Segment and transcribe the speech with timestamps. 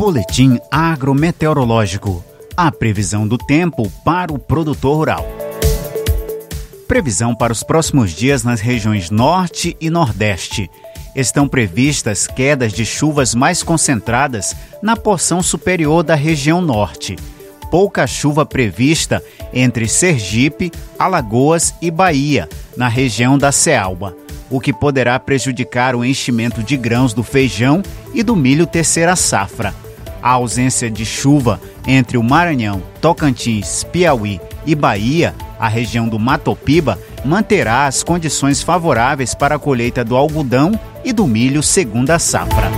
[0.00, 2.24] Boletim agrometeorológico.
[2.56, 5.26] A previsão do tempo para o produtor rural.
[6.88, 10.70] Previsão para os próximos dias nas regiões Norte e Nordeste.
[11.14, 17.16] Estão previstas quedas de chuvas mais concentradas na porção superior da região Norte.
[17.70, 19.22] Pouca chuva prevista
[19.52, 24.16] entre Sergipe, Alagoas e Bahia, na região da Cealba,
[24.48, 27.82] o que poderá prejudicar o enchimento de grãos do feijão
[28.14, 29.74] e do milho terceira safra.
[30.22, 36.98] A ausência de chuva entre o Maranhão, Tocantins, Piauí e Bahia, a região do Matopiba,
[37.24, 42.70] manterá as condições favoráveis para a colheita do algodão e do milho segunda safra.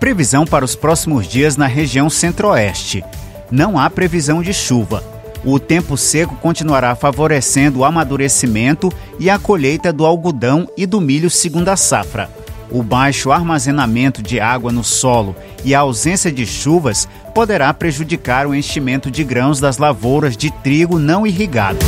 [0.00, 3.04] Previsão para os próximos dias na região centro-oeste.
[3.50, 5.04] Não há previsão de chuva.
[5.44, 11.28] O tempo seco continuará favorecendo o amadurecimento e a colheita do algodão e do milho
[11.28, 12.30] segunda safra.
[12.72, 18.54] O baixo armazenamento de água no solo e a ausência de chuvas poderá prejudicar o
[18.54, 21.78] enchimento de grãos das lavouras de trigo não irrigado.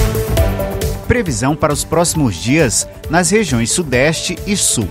[1.09, 4.89] Previsão para os próximos dias nas regiões Sudeste e Sul.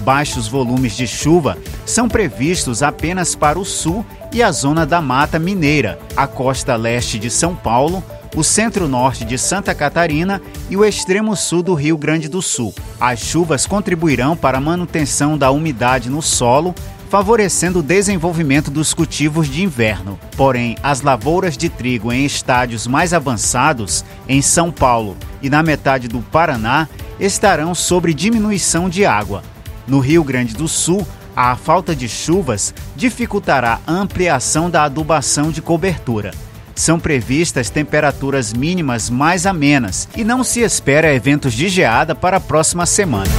[0.00, 5.38] Baixos volumes de chuva são previstos apenas para o sul e a zona da Mata
[5.38, 8.02] Mineira, a costa leste de São Paulo,
[8.36, 12.74] o centro-norte de Santa Catarina e o extremo sul do Rio Grande do Sul.
[13.00, 16.74] As chuvas contribuirão para a manutenção da umidade no solo,
[17.08, 20.18] favorecendo o desenvolvimento dos cultivos de inverno.
[20.36, 26.06] Porém, as lavouras de trigo em estádios mais avançados, em São Paulo e na metade
[26.06, 26.86] do Paraná,
[27.18, 29.42] estarão sobre diminuição de água.
[29.86, 35.62] No Rio Grande do Sul, a falta de chuvas dificultará a ampliação da adubação de
[35.62, 36.32] cobertura
[36.76, 42.40] são previstas temperaturas mínimas mais amenas e não se espera eventos de geada para a
[42.40, 43.30] próxima semana.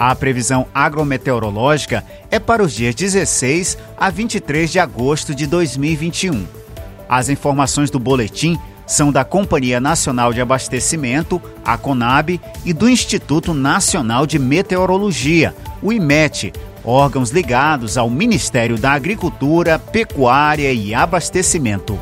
[0.00, 6.44] A previsão agrometeorológica é para os dias 16 a 23 de agosto de 2021.
[7.08, 13.54] As informações do boletim são da Companhia Nacional de Abastecimento, a CONAB, e do Instituto
[13.54, 16.52] Nacional de Meteorologia, o IMET,
[16.84, 21.98] órgãos ligados ao Ministério da Agricultura, Pecuária e Abastecimento.